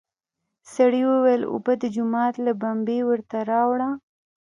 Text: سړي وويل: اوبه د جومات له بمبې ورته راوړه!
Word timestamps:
سړي 0.73 1.01
وويل: 1.11 1.41
اوبه 1.51 1.73
د 1.81 1.83
جومات 1.95 2.33
له 2.45 2.51
بمبې 2.61 2.99
ورته 3.09 3.37
راوړه! 3.51 3.89